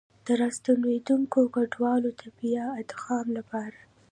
د 0.25 0.27
راستنېدونکو 0.41 1.39
کډوالو 1.55 2.09
د 2.19 2.21
بيا 2.39 2.65
ادغام 2.81 3.27
لپاره 3.37 3.77